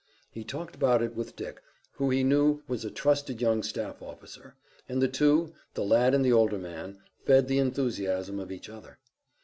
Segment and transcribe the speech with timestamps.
[0.31, 4.55] He talked about it with Dick, who he knew was a trusted young staff officer,
[4.89, 8.97] and the two, the lad and the older man, fed the enthusiasm of each other.